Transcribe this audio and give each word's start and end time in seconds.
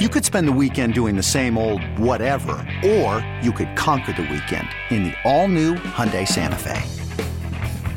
You 0.00 0.08
could 0.08 0.24
spend 0.24 0.46
the 0.46 0.52
weekend 0.52 0.94
doing 0.94 1.16
the 1.16 1.24
same 1.24 1.58
old 1.58 1.82
whatever, 1.98 2.52
or 2.86 3.28
you 3.42 3.50
could 3.50 3.74
conquer 3.74 4.12
the 4.12 4.22
weekend 4.22 4.68
in 4.90 5.02
the 5.02 5.14
all-new 5.24 5.74
Hyundai 5.74 6.24
Santa 6.26 6.54
Fe. 6.54 6.80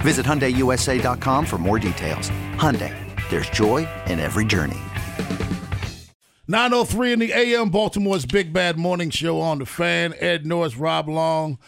Visit 0.01 0.25
HyundaiUSA.com 0.25 1.45
for 1.45 1.59
more 1.59 1.77
details. 1.77 2.31
Hyundai, 2.55 2.91
there's 3.29 3.47
joy 3.51 3.87
in 4.07 4.19
every 4.19 4.45
journey. 4.45 4.79
903 6.47 7.13
in 7.13 7.19
the 7.19 7.33
AM, 7.33 7.69
Baltimore's 7.69 8.25
Big 8.25 8.51
Bad 8.51 8.79
Morning 8.79 9.11
Show 9.11 9.39
on 9.39 9.59
the 9.59 9.67
fan. 9.67 10.15
Ed 10.17 10.43
Norris, 10.43 10.77
Rob 10.77 11.07
Long, 11.07 11.59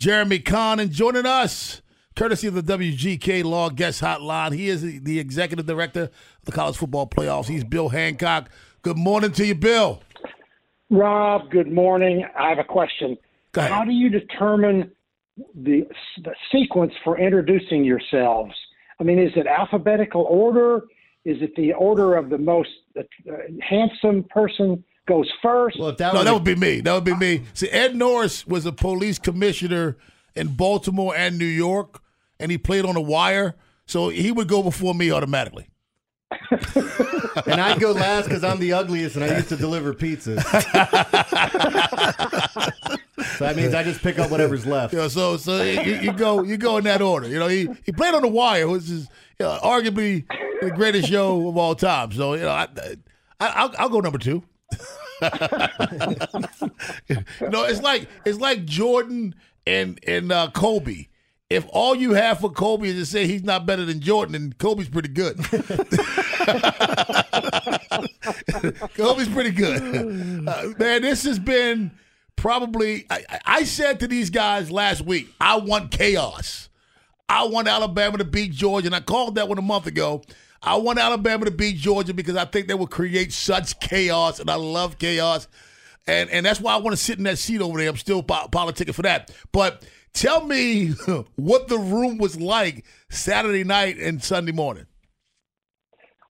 Jeremy 0.00 0.40
Kahn, 0.40 0.80
and 0.80 0.90
joining 0.90 1.26
us, 1.26 1.80
courtesy 2.16 2.48
of 2.48 2.54
the 2.54 2.76
WGK 2.76 3.44
Law 3.44 3.70
Guest 3.70 4.02
Hotline. 4.02 4.52
He 4.52 4.68
is 4.68 4.82
the 4.82 5.20
executive 5.20 5.66
director 5.66 6.02
of 6.02 6.10
the 6.44 6.50
college 6.50 6.76
football 6.76 7.06
playoffs. 7.06 7.46
He's 7.46 7.62
Bill 7.62 7.90
Hancock. 7.90 8.50
Good 8.86 8.98
morning 8.98 9.32
to 9.32 9.44
you, 9.44 9.56
Bill. 9.56 10.00
Rob, 10.90 11.50
good 11.50 11.72
morning. 11.72 12.24
I 12.38 12.50
have 12.50 12.60
a 12.60 12.64
question. 12.64 13.18
Go 13.50 13.62
ahead. 13.62 13.72
How 13.72 13.84
do 13.84 13.90
you 13.90 14.08
determine 14.08 14.92
the, 15.56 15.88
the 16.22 16.32
sequence 16.52 16.92
for 17.02 17.18
introducing 17.18 17.82
yourselves? 17.82 18.54
I 19.00 19.02
mean, 19.02 19.18
is 19.18 19.32
it 19.34 19.48
alphabetical 19.48 20.22
order? 20.30 20.84
Is 21.24 21.38
it 21.40 21.56
the 21.56 21.72
order 21.72 22.14
of 22.14 22.30
the 22.30 22.38
most 22.38 22.68
uh, 22.96 23.02
handsome 23.60 24.22
person 24.30 24.84
goes 25.08 25.28
first? 25.42 25.80
Well, 25.80 25.90
that 25.90 26.12
No, 26.12 26.20
were 26.20 26.24
that 26.24 26.34
would 26.34 26.44
be 26.44 26.54
me. 26.54 26.80
That 26.80 26.94
would 26.94 27.02
be 27.02 27.16
me. 27.16 27.42
See, 27.54 27.68
Ed 27.70 27.96
Norris 27.96 28.46
was 28.46 28.66
a 28.66 28.72
police 28.72 29.18
commissioner 29.18 29.96
in 30.36 30.54
Baltimore 30.54 31.12
and 31.16 31.38
New 31.38 31.44
York, 31.44 32.00
and 32.38 32.52
he 32.52 32.56
played 32.56 32.84
on 32.84 32.94
the 32.94 33.00
wire, 33.00 33.56
so 33.84 34.10
he 34.10 34.30
would 34.30 34.46
go 34.46 34.62
before 34.62 34.94
me 34.94 35.10
automatically. 35.10 35.66
and 37.46 37.60
I'd 37.60 37.80
go 37.80 37.92
last 37.92 38.24
because 38.24 38.42
I'm 38.44 38.58
the 38.58 38.72
ugliest 38.72 39.16
and 39.16 39.24
I 39.24 39.36
used 39.36 39.48
to 39.50 39.56
deliver 39.56 39.92
pizzas. 39.92 40.42
so 43.38 43.44
that 43.44 43.56
means 43.56 43.74
I 43.74 43.82
just 43.82 44.02
pick 44.02 44.18
up 44.18 44.30
whatever's 44.30 44.64
left. 44.66 44.94
Know, 44.94 45.08
so 45.08 45.36
so 45.36 45.62
you, 45.62 45.96
you 45.96 46.12
go 46.12 46.42
you 46.42 46.56
go 46.56 46.78
in 46.78 46.84
that 46.84 47.02
order. 47.02 47.28
You 47.28 47.38
know, 47.38 47.48
he, 47.48 47.68
he 47.84 47.92
played 47.92 48.14
on 48.14 48.22
the 48.22 48.28
wire, 48.28 48.68
which 48.68 48.84
is 48.84 49.08
you 49.38 49.46
know, 49.46 49.58
arguably 49.62 50.26
the 50.60 50.70
greatest 50.70 51.08
show 51.08 51.48
of 51.48 51.56
all 51.56 51.74
time. 51.74 52.12
So 52.12 52.34
you 52.34 52.42
know, 52.42 52.50
I, 52.50 52.68
I 53.40 53.48
I'll, 53.48 53.74
I'll 53.78 53.88
go 53.88 54.00
number 54.00 54.18
two. 54.18 54.42
know, 55.22 55.28
it's 57.64 57.82
like 57.82 58.08
it's 58.24 58.38
like 58.38 58.64
Jordan 58.64 59.34
and 59.66 59.98
and 60.06 60.32
uh, 60.32 60.50
Kobe. 60.52 61.06
If 61.48 61.64
all 61.70 61.94
you 61.94 62.14
have 62.14 62.40
for 62.40 62.50
Kobe 62.50 62.88
is 62.88 62.96
to 62.96 63.06
say 63.06 63.26
he's 63.26 63.44
not 63.44 63.66
better 63.66 63.84
than 63.84 64.00
Jordan, 64.00 64.32
then 64.32 64.54
Kobe's 64.58 64.88
pretty 64.88 65.10
good. 65.10 65.38
Kobe's 68.94 69.28
pretty 69.28 69.50
good. 69.50 70.46
Uh, 70.48 70.68
man, 70.78 71.02
this 71.02 71.24
has 71.24 71.38
been 71.38 71.90
probably. 72.36 73.06
I, 73.10 73.24
I- 73.44 73.64
said 73.64 74.00
to 74.00 74.08
these 74.08 74.30
guys 74.30 74.70
last 74.70 75.02
week, 75.02 75.28
I 75.40 75.56
want 75.56 75.90
chaos. 75.90 76.68
I 77.28 77.44
want 77.46 77.66
Alabama 77.68 78.18
to 78.18 78.24
beat 78.24 78.52
Georgia, 78.52 78.86
and 78.86 78.94
I 78.94 79.00
called 79.00 79.34
that 79.34 79.48
one 79.48 79.58
a 79.58 79.62
month 79.62 79.86
ago. 79.86 80.22
I 80.62 80.76
want 80.76 80.98
Alabama 80.98 81.44
to 81.46 81.50
beat 81.50 81.76
Georgia 81.76 82.14
because 82.14 82.36
I 82.36 82.44
think 82.44 82.68
they 82.68 82.74
will 82.74 82.86
create 82.86 83.32
such 83.32 83.78
chaos, 83.80 84.38
and 84.40 84.48
I 84.50 84.54
love 84.54 84.98
chaos, 84.98 85.48
and 86.06 86.30
and 86.30 86.46
that's 86.46 86.60
why 86.60 86.74
I 86.74 86.76
want 86.78 86.96
to 86.96 87.02
sit 87.02 87.18
in 87.18 87.24
that 87.24 87.38
seat 87.38 87.60
over 87.60 87.78
there. 87.78 87.88
I'm 87.90 87.96
still 87.96 88.22
po- 88.22 88.48
politicking 88.50 88.94
for 88.94 89.02
that. 89.02 89.32
But 89.52 89.84
tell 90.12 90.44
me 90.46 90.88
what 91.36 91.68
the 91.68 91.78
room 91.78 92.18
was 92.18 92.40
like 92.40 92.84
Saturday 93.10 93.64
night 93.64 93.98
and 93.98 94.22
Sunday 94.22 94.52
morning. 94.52 94.86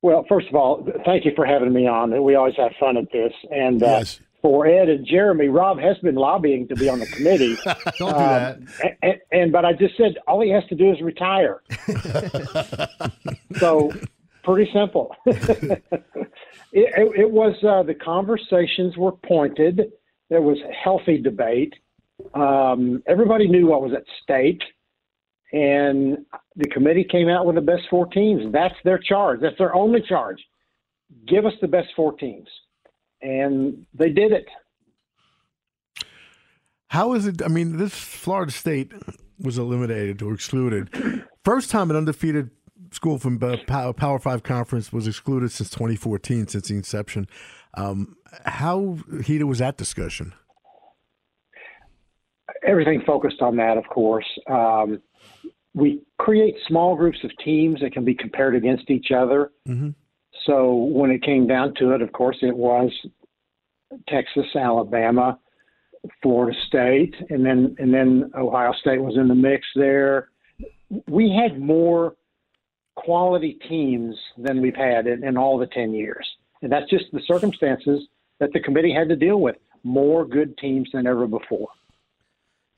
Well, 0.06 0.24
first 0.28 0.46
of 0.48 0.54
all, 0.54 0.86
thank 1.04 1.24
you 1.24 1.32
for 1.34 1.44
having 1.44 1.72
me 1.72 1.88
on. 1.88 2.22
We 2.22 2.36
always 2.36 2.54
have 2.58 2.70
fun 2.78 2.96
at 2.96 3.10
this. 3.10 3.32
And 3.50 3.82
uh, 3.82 3.86
Yes. 3.86 4.20
for 4.40 4.64
Ed 4.64 4.88
and 4.88 5.04
Jeremy, 5.04 5.48
Rob 5.48 5.80
has 5.80 5.98
been 5.98 6.14
lobbying 6.14 6.68
to 6.68 6.76
be 6.76 6.88
on 6.88 7.00
the 7.00 7.06
committee. 7.06 7.56
Don't 7.98 8.12
do 8.12 8.18
that. 8.18 8.58
and, 9.02 9.14
and 9.32 9.50
but 9.50 9.64
I 9.64 9.72
just 9.72 9.96
said 9.96 10.14
all 10.28 10.40
he 10.40 10.50
has 10.50 10.62
to 10.68 10.76
do 10.76 10.92
is 10.92 11.00
retire. 11.02 11.60
so 13.56 13.90
pretty 14.44 14.70
simple. 14.72 15.12
it, 15.26 15.82
it, 16.72 17.20
it 17.22 17.30
was 17.32 17.56
uh, 17.64 17.82
the 17.82 17.94
conversations 17.94 18.96
were 18.96 19.10
pointed. 19.10 19.90
There 20.30 20.40
was 20.40 20.58
healthy 20.84 21.20
debate. 21.20 21.74
Um, 22.32 23.02
everybody 23.08 23.48
knew 23.48 23.66
what 23.66 23.82
was 23.82 23.92
at 23.92 24.04
stake, 24.22 24.62
and 25.56 26.18
the 26.56 26.68
committee 26.68 27.04
came 27.10 27.28
out 27.28 27.46
with 27.46 27.54
the 27.54 27.62
best 27.62 27.84
four 27.88 28.06
teams. 28.06 28.52
That's 28.52 28.74
their 28.84 28.98
charge. 28.98 29.40
That's 29.40 29.56
their 29.56 29.74
only 29.74 30.02
charge. 30.06 30.38
Give 31.26 31.46
us 31.46 31.54
the 31.62 31.68
best 31.68 31.88
four 31.96 32.12
teams, 32.12 32.48
and 33.22 33.86
they 33.94 34.10
did 34.10 34.32
it. 34.32 34.46
How 36.88 37.14
is 37.14 37.26
it? 37.26 37.42
I 37.42 37.48
mean, 37.48 37.78
this 37.78 37.94
Florida 37.94 38.52
State 38.52 38.92
was 39.40 39.56
eliminated 39.56 40.20
or 40.20 40.34
excluded. 40.34 41.24
First 41.42 41.70
time 41.70 41.90
an 41.90 41.96
undefeated 41.96 42.50
school 42.90 43.18
from 43.18 43.38
Power, 43.66 43.94
Power 43.94 44.18
Five 44.18 44.42
conference 44.42 44.92
was 44.92 45.06
excluded 45.08 45.52
since 45.52 45.70
2014, 45.70 46.48
since 46.48 46.68
the 46.68 46.74
inception. 46.74 47.28
Um, 47.74 48.16
how 48.44 48.98
heated 49.24 49.44
was 49.44 49.58
that 49.58 49.78
discussion? 49.78 50.34
everything 52.66 53.02
focused 53.06 53.40
on 53.40 53.56
that, 53.56 53.76
of 53.78 53.84
course. 53.88 54.26
Um, 54.48 55.00
we 55.76 56.00
create 56.18 56.56
small 56.66 56.96
groups 56.96 57.18
of 57.22 57.30
teams 57.44 57.80
that 57.82 57.92
can 57.92 58.04
be 58.04 58.14
compared 58.14 58.56
against 58.56 58.90
each 58.90 59.12
other. 59.14 59.52
Mm-hmm. 59.68 59.90
So 60.46 60.72
when 60.74 61.10
it 61.10 61.22
came 61.22 61.46
down 61.46 61.74
to 61.74 61.92
it, 61.92 62.00
of 62.00 62.12
course, 62.12 62.38
it 62.40 62.56
was 62.56 62.90
Texas, 64.08 64.46
Alabama, 64.56 65.38
Florida 66.22 66.56
State, 66.66 67.14
and 67.28 67.44
then 67.44 67.76
and 67.78 67.92
then 67.92 68.30
Ohio 68.34 68.72
State 68.80 69.02
was 69.02 69.16
in 69.16 69.28
the 69.28 69.34
mix 69.34 69.66
there. 69.76 70.30
We 71.08 71.30
had 71.30 71.60
more 71.60 72.16
quality 72.94 73.58
teams 73.68 74.16
than 74.38 74.62
we've 74.62 74.76
had 74.76 75.06
in, 75.06 75.24
in 75.24 75.36
all 75.36 75.58
the 75.58 75.66
ten 75.66 75.92
years, 75.92 76.26
and 76.62 76.72
that's 76.72 76.88
just 76.88 77.04
the 77.12 77.20
circumstances 77.26 78.08
that 78.40 78.52
the 78.54 78.60
committee 78.60 78.94
had 78.94 79.08
to 79.10 79.16
deal 79.16 79.40
with. 79.40 79.56
More 79.82 80.24
good 80.24 80.56
teams 80.56 80.88
than 80.92 81.06
ever 81.06 81.26
before. 81.26 81.68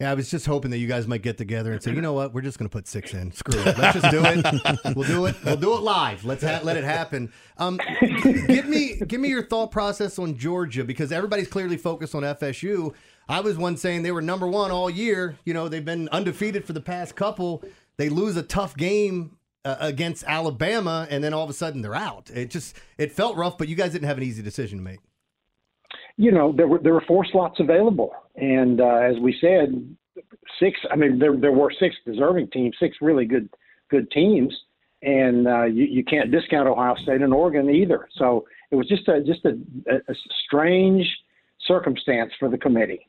Yeah, 0.01 0.13
I 0.13 0.15
was 0.15 0.31
just 0.31 0.47
hoping 0.47 0.71
that 0.71 0.79
you 0.79 0.87
guys 0.87 1.09
might 1.09 1.23
get 1.23 1.37
together 1.39 1.73
and 1.73 1.83
say, 1.83 1.93
you 1.93 2.01
know 2.01 2.13
what, 2.13 2.33
we're 2.33 2.41
just 2.41 2.57
going 2.57 2.69
to 2.69 2.73
put 2.73 2.87
six 2.87 3.15
in. 3.15 3.33
Screw 3.33 3.61
it. 3.61 3.77
Let's 3.77 4.01
just 4.01 4.13
do 4.13 4.23
it. 4.25 4.97
We'll 4.97 5.09
do 5.09 5.27
it. 5.27 5.35
We'll 5.45 5.57
do 5.57 5.75
it 5.75 5.81
live. 5.81 6.25
Let's 6.25 6.45
ha- 6.45 6.61
let 6.63 6.77
it 6.77 6.85
happen. 6.85 7.33
Um, 7.57 7.81
give 8.23 8.69
me 8.69 8.95
give 9.09 9.21
me 9.21 9.29
your 9.29 9.45
thought 9.45 9.73
process 9.73 10.17
on 10.21 10.37
Georgia 10.37 10.85
because 10.85 11.11
everybody's 11.11 11.49
clearly 11.49 11.77
focused 11.77 12.15
on 12.15 12.23
FSU. 12.23 12.95
I 13.29 13.41
was 13.41 13.57
one 13.59 13.77
saying 13.77 14.05
they 14.05 14.13
were 14.13 14.23
number 14.23 14.47
one 14.47 14.71
all 14.71 14.89
year. 14.89 15.37
You 15.45 15.53
know, 15.53 15.69
they've 15.69 15.85
been 15.85 16.09
undefeated 16.11 16.65
for 16.65 16.75
the 16.75 16.81
past 16.81 17.17
couple. 17.17 17.65
They 17.97 18.09
lose 18.09 18.37
a 18.37 18.45
tough 18.45 18.77
game 18.77 19.37
uh, 19.65 19.79
against 19.81 20.23
Alabama, 20.29 21.09
and 21.11 21.25
then 21.25 21.35
all 21.35 21.43
of 21.43 21.51
a 21.51 21.55
sudden 21.55 21.83
they're 21.83 21.97
out. 21.97 22.31
It 22.33 22.51
just 22.51 22.77
it 22.99 23.11
felt 23.11 23.37
rough, 23.37 23.59
but 23.59 23.67
you 23.67 23.75
guys 23.75 23.91
didn't 23.91 24.07
have 24.07 24.19
an 24.19 24.23
easy 24.23 24.43
decision 24.43 24.79
to 24.79 24.85
make. 24.85 25.01
you 26.17 26.31
know 26.31 26.53
there 26.53 26.69
were 26.69 26.79
there 26.79 26.95
were 26.95 27.05
four 27.09 27.27
slots 27.31 27.59
available, 27.61 28.13
and 28.37 28.81
uh, 28.81 28.87
as 29.11 29.17
we 29.21 29.37
said, 29.41 29.97
six. 30.59 30.79
I 30.91 30.97
mean, 30.97 31.19
there 31.19 31.37
there 31.37 31.53
were 31.53 31.73
six 31.79 31.97
deserving 32.07 32.49
teams, 32.49 32.77
six 32.79 32.97
really 33.01 33.25
good 33.25 33.49
good 33.91 34.11
teams, 34.11 34.55
and 35.03 35.47
uh, 35.47 35.65
you 35.65 35.85
you 35.85 36.05
can't 36.05 36.31
discount 36.31 36.69
Ohio 36.69 36.95
State 36.97 37.23
and 37.23 37.33
Oregon 37.33 37.71
either. 37.71 38.09
So 38.17 38.47
it 38.71 38.77
was 38.77 38.87
just 38.89 39.09
a 39.09 39.23
just 39.23 39.45
a, 39.45 39.59
a 39.91 40.15
strange 40.47 41.07
circumstance 41.67 42.33
for 42.39 42.49
the 42.49 42.59
committee. 42.59 43.07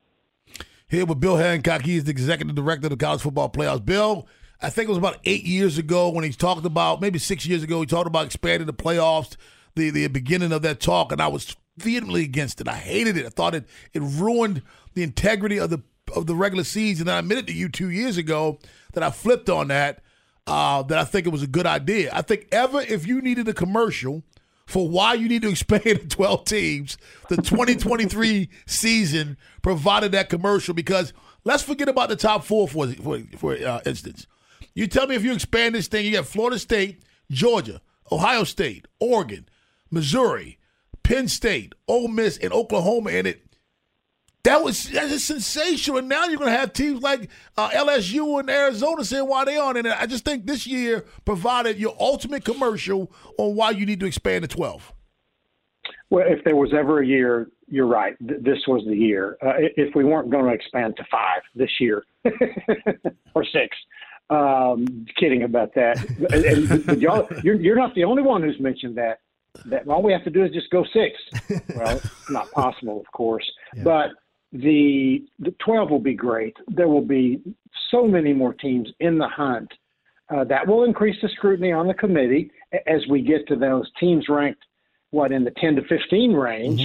Here 0.87 1.05
with 1.05 1.19
Bill 1.19 1.37
Hancock. 1.37 1.83
He's 1.83 2.05
the 2.05 2.11
executive 2.11 2.55
director 2.55 2.87
of 2.87 2.91
the 2.91 2.97
college 2.97 3.21
football 3.21 3.49
playoffs. 3.49 3.85
Bill, 3.85 4.27
I 4.61 4.69
think 4.69 4.87
it 4.87 4.89
was 4.89 4.97
about 4.97 5.19
eight 5.25 5.45
years 5.45 5.77
ago 5.77 6.09
when 6.09 6.23
he 6.23 6.31
talked 6.31 6.65
about, 6.65 6.99
maybe 6.99 7.19
six 7.19 7.45
years 7.45 7.63
ago, 7.63 7.79
he 7.79 7.85
talked 7.85 8.07
about 8.07 8.25
expanding 8.25 8.65
the 8.65 8.73
playoffs, 8.73 9.35
the, 9.75 9.91
the 9.91 10.07
beginning 10.07 10.51
of 10.51 10.63
that 10.63 10.79
talk, 10.79 11.11
and 11.11 11.21
I 11.21 11.27
was 11.27 11.55
vehemently 11.77 12.23
against 12.23 12.59
it. 12.59 12.67
I 12.67 12.75
hated 12.75 13.17
it. 13.17 13.25
I 13.25 13.29
thought 13.29 13.55
it 13.55 13.65
it 13.93 14.01
ruined 14.01 14.63
the 14.95 15.03
integrity 15.03 15.59
of 15.59 15.69
the 15.69 15.81
of 16.15 16.27
the 16.27 16.35
regular 16.35 16.63
season. 16.63 17.07
And 17.07 17.15
I 17.15 17.19
admitted 17.19 17.47
to 17.47 17.53
you 17.53 17.69
two 17.69 17.89
years 17.89 18.17
ago 18.17 18.59
that 18.93 19.03
I 19.03 19.11
flipped 19.11 19.49
on 19.49 19.69
that, 19.69 20.01
uh, 20.47 20.83
that 20.83 20.97
I 20.97 21.03
think 21.03 21.25
it 21.27 21.31
was 21.31 21.43
a 21.43 21.47
good 21.47 21.65
idea. 21.65 22.11
I 22.13 22.21
think 22.21 22.47
ever 22.51 22.81
if 22.81 23.07
you 23.07 23.21
needed 23.21 23.47
a 23.47 23.53
commercial 23.53 24.23
for 24.69 24.87
why 24.87 25.15
you 25.15 25.27
need 25.27 25.41
to 25.41 25.49
expand 25.49 25.83
to 25.83 26.07
12 26.07 26.45
teams. 26.45 26.97
The 27.27 27.37
2023 27.37 28.49
season 28.67 29.37
provided 29.63 30.11
that 30.11 30.29
commercial 30.29 30.75
because 30.75 31.11
let's 31.43 31.63
forget 31.63 31.89
about 31.89 32.09
the 32.09 32.15
top 32.15 32.43
four 32.43 32.67
for 32.67 32.87
for, 32.93 33.19
for 33.37 33.53
uh, 33.55 33.81
instance. 33.85 34.27
You 34.75 34.87
tell 34.87 35.07
me 35.07 35.15
if 35.15 35.23
you 35.23 35.33
expand 35.33 35.73
this 35.73 35.87
thing, 35.87 36.05
you 36.05 36.11
got 36.11 36.27
Florida 36.27 36.59
State, 36.59 37.03
Georgia, 37.31 37.81
Ohio 38.11 38.43
State, 38.43 38.87
Oregon, 38.99 39.49
Missouri, 39.89 40.59
Penn 41.01 41.27
State, 41.27 41.73
Ole 41.87 42.07
Miss, 42.07 42.37
and 42.37 42.53
Oklahoma 42.53 43.09
in 43.09 43.25
it. 43.25 43.43
That 44.49 44.63
was 44.63 44.89
that's 44.89 45.11
just 45.11 45.27
sensational. 45.27 45.99
And 45.99 46.09
now 46.09 46.25
you're 46.25 46.37
going 46.37 46.51
to 46.51 46.57
have 46.57 46.73
teams 46.73 47.01
like 47.01 47.29
uh, 47.57 47.69
LSU 47.69 48.39
and 48.39 48.49
Arizona 48.49 49.03
saying 49.03 49.27
why 49.27 49.45
they 49.45 49.57
aren't 49.57 49.77
in 49.77 49.85
it. 49.85 49.95
I 49.99 50.05
just 50.05 50.25
think 50.25 50.45
this 50.45 50.65
year 50.65 51.05
provided 51.23 51.77
your 51.77 51.95
ultimate 51.99 52.43
commercial 52.43 53.11
on 53.37 53.55
why 53.55 53.71
you 53.71 53.85
need 53.85 53.99
to 53.99 54.05
expand 54.05 54.41
to 54.43 54.47
12. 54.47 54.93
Well, 56.09 56.25
if 56.27 56.43
there 56.43 56.55
was 56.55 56.73
ever 56.73 57.01
a 57.01 57.05
year, 57.05 57.49
you're 57.67 57.85
right. 57.85 58.15
Th- 58.27 58.41
this 58.41 58.57
was 58.67 58.83
the 58.87 58.95
year. 58.95 59.37
Uh, 59.43 59.53
if 59.77 59.93
we 59.93 60.03
weren't 60.03 60.31
going 60.31 60.45
to 60.45 60.51
expand 60.51 60.97
to 60.97 61.05
five 61.11 61.41
this 61.53 61.69
year 61.79 62.03
or 63.35 63.45
six, 63.45 63.77
um, 64.31 65.05
kidding 65.19 65.43
about 65.43 65.73
that. 65.75 65.97
and, 66.33 66.89
and, 66.89 67.01
y'all, 67.01 67.27
you're, 67.43 67.55
you're 67.55 67.75
not 67.75 67.93
the 67.93 68.03
only 68.03 68.23
one 68.23 68.41
who's 68.41 68.59
mentioned 68.59 68.97
that. 68.97 69.19
That 69.65 69.87
all 69.87 70.03
we 70.03 70.13
have 70.13 70.23
to 70.23 70.29
do 70.29 70.43
is 70.43 70.51
just 70.51 70.69
go 70.69 70.85
six. 70.93 71.17
Well, 71.75 71.97
it's 71.97 72.29
not 72.29 72.51
possible, 72.51 72.99
of 72.99 73.11
course, 73.11 73.45
but 73.83 74.11
the 74.51 75.23
the 75.39 75.53
12 75.63 75.89
will 75.89 75.99
be 75.99 76.13
great. 76.13 76.55
There 76.67 76.87
will 76.87 77.05
be 77.05 77.41
so 77.91 78.07
many 78.07 78.33
more 78.33 78.53
teams 78.53 78.89
in 78.99 79.17
the 79.17 79.27
hunt. 79.27 79.71
Uh, 80.29 80.43
that 80.43 80.67
will 80.67 80.83
increase 80.83 81.15
the 81.21 81.29
scrutiny 81.29 81.71
on 81.71 81.87
the 81.87 81.93
committee 81.93 82.51
as 82.85 83.05
we 83.09 83.21
get 83.21 83.47
to 83.47 83.55
those 83.55 83.89
teams 83.99 84.29
ranked 84.29 84.63
what 85.11 85.31
in 85.31 85.43
the 85.43 85.51
10 85.51 85.75
to 85.75 85.81
15 85.83 86.33
range. 86.33 86.81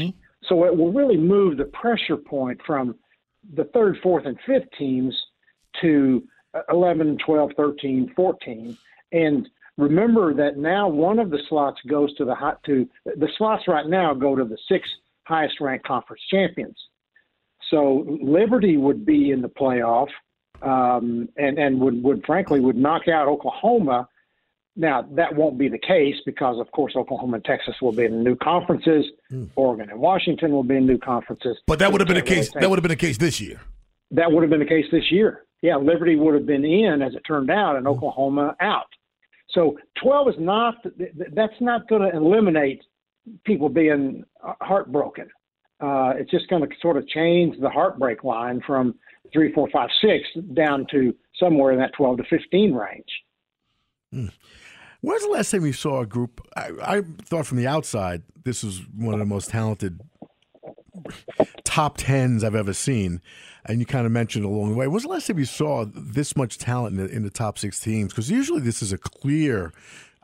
So 0.49 0.64
it 0.64 0.76
will 0.76 0.93
really 0.93 1.16
move 1.16 1.56
the 1.56 1.64
pressure 1.64 2.16
point 2.16 2.61
from 2.66 2.94
the 3.55 3.64
third, 3.64 3.99
fourth, 4.02 4.26
and 4.26 4.38
fifth 4.46 4.69
teams 4.78 5.14
to 5.82 6.26
uh, 6.55 6.61
11, 6.70 7.19
12, 7.25 7.50
13, 7.56 8.12
14. 8.14 8.78
And 9.12 9.49
remember 9.76 10.34
that 10.34 10.56
now 10.56 10.88
one 10.88 11.19
of 11.19 11.31
the 11.31 11.40
slots 11.49 11.81
goes 11.87 12.14
to 12.16 12.25
the 12.25 12.34
hot 12.34 12.62
to 12.64 12.88
the 13.05 13.28
slots 13.37 13.64
right 13.69 13.87
now 13.87 14.14
go 14.14 14.34
to 14.34 14.44
the 14.44 14.58
six 14.69 14.88
highest 15.25 15.61
ranked 15.61 15.87
conference 15.87 16.22
champions. 16.31 16.76
So 17.75 18.06
Liberty 18.23 18.76
would 18.76 19.05
be 19.05 19.32
in 19.32 19.43
the 19.43 19.49
playoff, 19.49 20.06
um, 20.62 21.29
and 21.37 21.59
and 21.59 21.81
would 21.81 22.03
would 22.05 22.25
frankly 22.25 22.61
would 22.61 22.76
knock 22.76 23.09
out 23.09 23.26
Oklahoma. 23.26 24.09
Now 24.76 25.03
that 25.17 25.35
won't 25.35 25.59
be 25.59 25.69
the 25.69 25.79
case 25.79 26.15
because 26.25 26.61
of 26.61 26.71
course 26.71 26.94
Oklahoma 26.97 27.37
and 27.37 27.44
Texas 27.44 27.75
will 27.82 27.93
be 27.93 28.05
in 28.05 28.23
new 28.23 28.37
conferences. 28.37 29.05
Oregon 29.56 29.91
and 29.91 29.99
Washington 29.99 30.53
will 30.53 30.62
be 30.62 30.76
in 30.76 30.87
new 30.87 30.99
conferences. 30.99 31.56
But 31.67 31.81
that 31.81 31.91
would 31.91 32.00
have 32.00 32.06
been 32.06 32.17
the 32.17 32.23
really 32.23 32.43
case. 32.43 32.53
That 32.53 32.71
would 32.71 32.79
have 32.79 32.82
been 32.85 32.91
the 32.91 33.06
case 33.09 33.19
this 33.19 33.41
year. 33.41 33.61
that 34.12 34.31
would 34.31 34.43
have 34.44 34.50
been 34.50 34.61
the 34.61 34.67
case 34.67 34.87
this 34.93 35.11
year. 35.11 35.44
Yeah, 35.62 35.76
Liberty 35.76 36.15
would 36.15 36.35
have 36.35 36.47
been 36.47 36.65
in 36.65 37.03
as 37.03 37.15
it 37.15 37.23
turned 37.26 37.50
out, 37.50 37.75
and 37.76 37.88
Oklahoma 37.88 38.55
out. 38.61 38.87
So 39.50 39.79
12 40.03 40.29
is 40.29 40.35
not 40.38 40.81
th- 40.82 40.94
th- 40.97 41.31
that's 41.32 41.61
not 41.61 41.88
going 41.88 42.03
to 42.03 42.17
eliminate 42.17 42.82
people 43.44 43.69
being 43.69 44.25
heartbroken. 44.61 45.29
Uh, 45.81 46.15
it's 46.17 46.31
just 46.31 46.49
going 46.49 46.62
to 46.62 46.69
sort 46.81 46.97
of 46.97 47.06
change 47.09 47.59
the 47.61 47.69
heartbreak 47.69 48.25
line 48.25 48.61
from 48.67 48.94
three, 49.32 49.53
four, 49.53 49.69
five, 49.73 49.88
six 50.00 50.25
down 50.55 50.87
to 50.91 51.15
somewhere 51.38 51.73
in 51.73 51.79
that 51.79 51.93
12 51.94 52.19
to 52.19 52.25
15 52.31 52.73
range. 52.73 54.31
When's 55.00 55.23
the 55.23 55.29
last 55.29 55.50
time 55.50 55.67
you 55.67 55.73
saw 55.73 56.00
a 56.00 56.06
group? 56.06 56.41
I, 56.56 56.71
I 56.82 57.03
thought 57.23 57.47
from 57.47 57.59
the 57.59 57.67
outside, 57.67 58.23
this 58.44 58.62
was 58.62 58.81
one 58.97 59.12
of 59.12 59.21
the 59.21 59.26
most 59.26 59.50
talented 59.50 60.00
top 61.65 61.97
tens 61.99 62.44
I've 62.44 62.55
ever 62.55 62.73
seen. 62.73 63.21
And 63.67 63.81
you 63.81 63.87
kind 63.87 64.06
of 64.06 64.12
mentioned 64.12 64.44
along 64.44 64.71
the 64.71 64.76
way. 64.76 64.87
When's 64.87 65.03
the 65.03 65.09
last 65.09 65.26
time 65.26 65.38
you 65.38 65.44
saw 65.44 65.87
this 65.93 66.37
much 66.37 66.59
talent 66.59 66.99
in 66.99 67.06
the, 67.06 67.12
in 67.12 67.23
the 67.23 67.31
top 67.31 67.59
six 67.59 67.81
teams? 67.81 68.12
Because 68.12 68.31
usually 68.31 68.61
this 68.61 68.82
is 68.82 68.93
a 68.93 68.99
clear, 68.99 69.73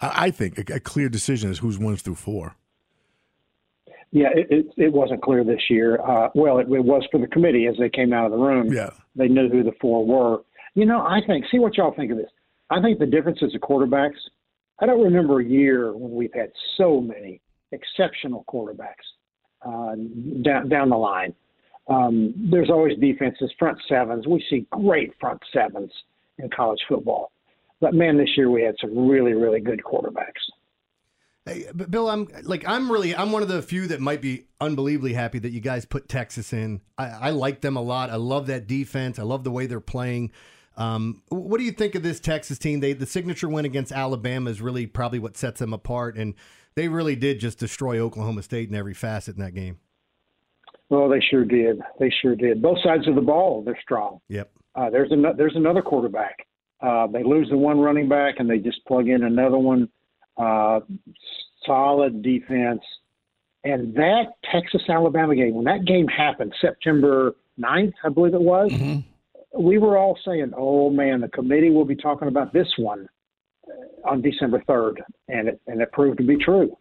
I 0.00 0.26
I 0.26 0.30
think, 0.30 0.58
a, 0.58 0.76
a 0.76 0.80
clear 0.80 1.08
decision 1.08 1.50
as 1.50 1.58
who's 1.58 1.78
one 1.78 1.96
through 1.96 2.16
four. 2.16 2.56
Yeah, 4.12 4.28
it, 4.34 4.46
it, 4.50 4.66
it 4.76 4.92
wasn't 4.92 5.22
clear 5.22 5.44
this 5.44 5.62
year. 5.70 6.00
Uh, 6.00 6.30
well, 6.34 6.58
it, 6.58 6.66
it 6.70 6.84
was 6.84 7.06
for 7.12 7.18
the 7.20 7.28
committee 7.28 7.66
as 7.66 7.76
they 7.78 7.88
came 7.88 8.12
out 8.12 8.26
of 8.26 8.32
the 8.32 8.38
room. 8.38 8.72
Yeah. 8.72 8.90
They 9.14 9.28
knew 9.28 9.48
who 9.48 9.62
the 9.62 9.72
four 9.80 10.04
were. 10.04 10.42
You 10.74 10.86
know, 10.86 11.00
I 11.00 11.20
think, 11.26 11.44
see 11.50 11.58
what 11.58 11.76
y'all 11.76 11.94
think 11.94 12.10
of 12.10 12.18
this. 12.18 12.30
I 12.70 12.80
think 12.80 12.98
the 12.98 13.06
difference 13.06 13.38
is 13.42 13.52
the 13.52 13.58
quarterbacks. 13.58 14.18
I 14.80 14.86
don't 14.86 15.02
remember 15.02 15.40
a 15.40 15.44
year 15.44 15.92
when 15.92 16.12
we've 16.12 16.34
had 16.34 16.50
so 16.76 17.00
many 17.00 17.40
exceptional 17.72 18.44
quarterbacks 18.48 19.06
uh, 19.62 19.94
down, 20.42 20.68
down 20.68 20.88
the 20.88 20.96
line. 20.96 21.34
Um, 21.88 22.34
there's 22.50 22.70
always 22.70 22.98
defenses, 22.98 23.50
front 23.58 23.78
sevens. 23.88 24.26
We 24.26 24.44
see 24.48 24.66
great 24.70 25.12
front 25.20 25.40
sevens 25.52 25.92
in 26.38 26.48
college 26.50 26.80
football. 26.88 27.32
But 27.80 27.94
man, 27.94 28.16
this 28.16 28.30
year 28.36 28.50
we 28.50 28.62
had 28.62 28.74
some 28.80 29.08
really, 29.08 29.34
really 29.34 29.60
good 29.60 29.82
quarterbacks. 29.84 30.42
Bill, 31.74 32.08
I'm 32.08 32.28
like 32.42 32.66
I'm 32.66 32.90
really 32.90 33.14
I'm 33.14 33.32
one 33.32 33.42
of 33.42 33.48
the 33.48 33.62
few 33.62 33.86
that 33.88 34.00
might 34.00 34.20
be 34.20 34.46
unbelievably 34.60 35.14
happy 35.14 35.38
that 35.38 35.50
you 35.50 35.60
guys 35.60 35.84
put 35.84 36.08
Texas 36.08 36.52
in. 36.52 36.80
I, 36.98 37.06
I 37.08 37.30
like 37.30 37.60
them 37.60 37.76
a 37.76 37.82
lot. 37.82 38.10
I 38.10 38.16
love 38.16 38.46
that 38.48 38.66
defense. 38.66 39.18
I 39.18 39.22
love 39.22 39.44
the 39.44 39.50
way 39.50 39.66
they're 39.66 39.80
playing. 39.80 40.32
Um, 40.76 41.22
what 41.28 41.58
do 41.58 41.64
you 41.64 41.72
think 41.72 41.94
of 41.94 42.02
this 42.02 42.20
Texas 42.20 42.58
team? 42.58 42.80
They 42.80 42.92
the 42.92 43.06
signature 43.06 43.48
win 43.48 43.64
against 43.64 43.92
Alabama 43.92 44.50
is 44.50 44.60
really 44.60 44.86
probably 44.86 45.18
what 45.18 45.36
sets 45.36 45.60
them 45.60 45.72
apart, 45.72 46.16
and 46.16 46.34
they 46.74 46.88
really 46.88 47.16
did 47.16 47.40
just 47.40 47.58
destroy 47.58 47.98
Oklahoma 47.98 48.42
State 48.42 48.68
in 48.68 48.74
every 48.74 48.94
facet 48.94 49.36
in 49.36 49.42
that 49.42 49.54
game. 49.54 49.78
Well, 50.88 51.08
they 51.08 51.20
sure 51.30 51.44
did. 51.44 51.80
They 51.98 52.12
sure 52.20 52.34
did. 52.34 52.60
Both 52.60 52.78
sides 52.82 53.06
of 53.06 53.14
the 53.14 53.20
ball, 53.20 53.62
they're 53.62 53.78
strong. 53.80 54.20
Yep. 54.28 54.50
Uh, 54.74 54.90
there's 54.90 55.12
an, 55.12 55.24
there's 55.36 55.54
another 55.54 55.82
quarterback. 55.82 56.36
Uh, 56.80 57.06
they 57.06 57.22
lose 57.22 57.48
the 57.50 57.56
one 57.56 57.78
running 57.78 58.08
back 58.08 58.36
and 58.38 58.50
they 58.50 58.58
just 58.58 58.84
plug 58.86 59.08
in 59.08 59.22
another 59.22 59.58
one. 59.58 59.88
Uh, 60.36 60.80
solid 61.66 62.22
defense. 62.22 62.80
And 63.64 63.94
that 63.94 64.32
Texas 64.50 64.82
Alabama 64.88 65.34
game, 65.34 65.54
when 65.54 65.64
that 65.66 65.84
game 65.84 66.08
happened, 66.08 66.54
September 66.60 67.34
9th, 67.58 67.92
I 68.04 68.08
believe 68.08 68.34
it 68.34 68.40
was, 68.40 68.72
we 69.58 69.78
were 69.78 69.98
all 69.98 70.18
saying, 70.24 70.52
oh 70.56 70.90
man, 70.90 71.20
the 71.20 71.28
committee 71.28 71.70
will 71.70 71.84
be 71.84 71.96
talking 71.96 72.28
about 72.28 72.52
this 72.52 72.68
one 72.78 73.06
uh, 73.68 74.08
on 74.08 74.22
December 74.22 74.62
3rd. 74.66 74.96
And 75.28 75.48
it, 75.48 75.60
and 75.66 75.82
it 75.82 75.92
proved 75.92 76.18
to 76.18 76.24
be 76.24 76.36
true. 76.36 76.76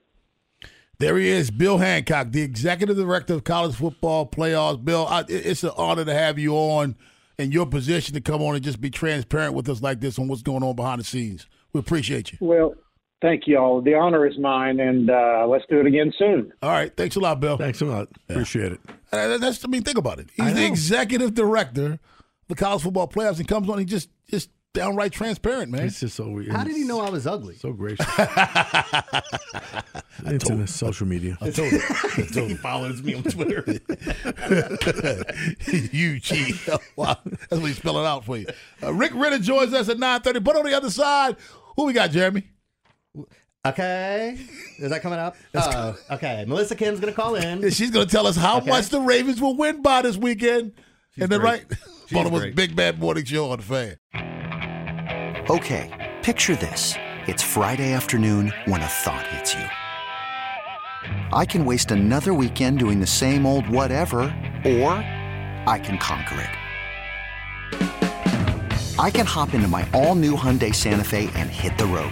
There 1.00 1.18
he 1.18 1.30
is, 1.30 1.50
Bill 1.50 1.78
Hancock, 1.78 2.32
the 2.32 2.42
executive 2.42 2.98
director 2.98 3.34
of 3.34 3.46
college 3.46 3.76
football 3.76 4.26
playoffs. 4.26 4.84
Bill, 4.84 5.08
I, 5.08 5.24
it's 5.30 5.64
an 5.64 5.72
honor 5.78 6.04
to 6.04 6.14
have 6.14 6.38
you 6.38 6.54
on 6.56 6.96
in 7.38 7.54
your 7.54 7.66
position 7.66 8.14
to 8.16 8.22
come 8.22 8.42
on 8.42 8.56
and 8.56 8.64
just 8.64 8.82
be 8.82 8.90
transparent 8.90 9.54
with 9.54 9.70
us 9.70 9.82
like 9.82 10.02
this 10.02 10.20
on 10.20 10.28
what's 10.28 10.42
going 10.42 10.62
on 10.62 10.76
behind 10.76 11.00
the 11.00 11.06
scenes. 11.06 11.48
We 11.72 11.80
appreciate 11.80 12.34
you. 12.34 12.38
Well, 12.42 12.76
thank 13.22 13.48
you 13.48 13.58
all. 13.58 13.82
The 13.82 13.96
honor 13.96 14.26
is 14.26 14.38
mine, 14.38 14.80
and 14.80 15.10
uh, 15.10 15.46
let's 15.48 15.66
do 15.70 15.80
it 15.80 15.86
again 15.86 16.14
soon. 16.18 16.52
All 16.62 16.72
right, 16.72 16.96
thanks 16.96 17.16
a 17.16 17.20
lot, 17.20 17.40
Bill. 17.40 17.58
Thanks 17.58 17.82
a 17.82 17.86
lot. 17.86 18.10
Appreciate 18.30 18.74
it. 18.74 18.80
Uh, 19.12 19.38
that's 19.38 19.64
I 19.66 19.68
mean, 19.68 19.84
think 19.84 19.98
about 19.98 20.20
it. 20.20 20.30
He's 20.36 20.54
the 20.54 20.66
executive 20.66 21.34
director 21.34 21.94
of 21.94 22.00
the 22.48 22.56
college 22.56 22.84
football 22.84 23.08
playoffs 23.08 23.40
and 23.40 23.48
comes 23.48 23.70
on. 23.70 23.80
He 23.80 23.86
just 23.86 24.10
just 24.30 24.50
downright 24.74 25.12
transparent, 25.12 25.72
man. 25.72 25.88
It's 25.88 26.00
just 26.00 26.16
so 26.16 26.30
weird. 26.30 26.52
How 26.52 26.64
did 26.64 26.76
he 26.76 26.84
know 26.84 27.02
I 27.02 27.10
was 27.10 27.26
ugly? 27.26 27.56
So 27.56 27.74
gracious. 27.74 28.06
Internet, 30.26 30.70
social 30.70 31.08
media. 31.08 31.38
I 31.42 31.50
told 31.50 31.72
him. 31.72 31.82
I 31.90 32.22
told 32.22 32.36
him. 32.36 32.50
he 32.50 32.56
follows 32.56 33.02
me 33.02 33.16
on 33.16 33.24
Twitter. 33.24 33.64
you 35.92 36.20
cheat. 36.20 36.56
wow, 36.96 37.18
that's 37.26 37.52
what 37.52 37.66
he's 37.66 37.78
spelling 37.78 38.06
out 38.06 38.26
for 38.26 38.38
you. 38.38 38.46
Uh, 38.84 38.94
Rick 38.94 39.14
Ritter 39.16 39.40
joins 39.40 39.74
us 39.74 39.90
at 39.90 39.98
nine 39.98 40.22
thirty. 40.22 40.40
But 40.40 40.56
on 40.56 40.66
the 40.66 40.76
other 40.76 40.92
side, 40.92 41.36
who 41.76 41.86
we 41.86 41.94
got, 41.94 42.12
Jeremy? 42.12 42.44
Okay, 43.66 44.38
is 44.78 44.90
that 44.90 45.02
coming 45.02 45.20
up? 45.20 45.36
Oh, 45.56 45.98
okay. 46.12 46.46
Melissa 46.48 46.76
Kim's 46.76 47.00
gonna 47.00 47.12
call 47.14 47.36
in. 47.36 47.64
And 47.64 47.74
she's 47.74 47.92
going 47.92 48.06
to 48.08 48.12
tell 48.12 48.28
us 48.28 48.36
how 48.36 48.58
Okay. 48.58 48.70
much 48.70 48.90
the 48.90 49.00
Ravens 49.02 49.42
will 49.42 49.56
win 49.56 49.82
by 49.82 50.02
this 50.02 50.18
weekend. 50.18 50.74
and 51.20 51.30
then, 51.30 51.40
great. 51.40 51.66
right? 51.70 51.80
Baltimore's 52.12 52.42
great. 52.44 52.56
Big 52.56 52.76
Bad 52.76 53.00
Morning 53.00 53.24
Show 53.26 53.52
on 53.52 53.60
the 53.60 53.64
fan. 53.64 53.98
Okay, 55.50 56.14
picture 56.24 56.56
this. 56.56 56.94
It's 57.28 57.44
Friday 57.44 57.92
afternoon 57.94 58.52
when 58.66 58.82
a 58.82 58.88
thought 58.88 59.26
hits 59.28 59.54
you. 59.54 59.66
I 61.34 61.46
can 61.46 61.66
waste 61.66 61.92
another 61.92 62.34
weekend 62.34 62.80
doing 62.80 63.00
the 63.00 63.08
same 63.08 63.46
old 63.46 63.68
whatever, 63.70 64.20
or 64.66 64.94
I 65.68 65.80
can 65.84 65.98
conquer 65.98 66.42
it. 66.42 66.50
I 69.00 69.10
can 69.12 69.26
hop 69.26 69.54
into 69.54 69.68
my 69.68 69.88
all 69.94 70.16
new 70.16 70.36
Hyundai 70.36 70.74
Santa 70.76 71.04
Fe 71.04 71.30
and 71.36 71.50
hit 71.50 71.78
the 71.78 71.86
road. 71.86 72.12